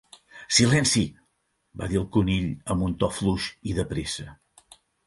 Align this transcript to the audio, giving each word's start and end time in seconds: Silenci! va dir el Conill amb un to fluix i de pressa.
Silenci! 0.59 1.03
va 1.83 1.91
dir 1.93 2.01
el 2.01 2.09
Conill 2.17 2.49
amb 2.77 2.89
un 2.89 2.99
to 3.05 3.13
fluix 3.21 3.51
i 3.75 3.79
de 3.83 3.91
pressa. 3.95 4.31